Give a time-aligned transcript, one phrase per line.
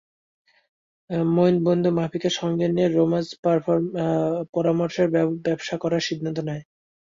[1.29, 3.27] মঈন বন্ধু মাফিকে সঙ্গে নিয়ে রোমান্স
[4.53, 5.07] পরামর্শের
[5.45, 6.63] ব্যবসা করার সিদ্ধান্ত নেয়।